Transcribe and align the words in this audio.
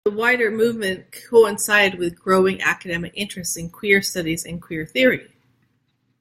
The 0.03 0.09
wider 0.09 0.49
movement 0.49 1.11
coincided 1.11 1.99
with 1.99 2.19
growing 2.19 2.59
academic 2.59 3.11
interests 3.15 3.55
in 3.55 3.69
queer 3.69 4.01
studies 4.01 4.43
and 4.43 4.59
queer 4.59 4.83
theory. 4.83 5.31